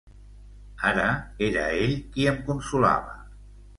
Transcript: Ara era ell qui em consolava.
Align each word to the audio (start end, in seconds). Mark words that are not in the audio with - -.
Ara 0.91 1.11
era 1.49 1.67
ell 1.83 1.93
qui 2.17 2.27
em 2.33 2.43
consolava. 2.49 3.15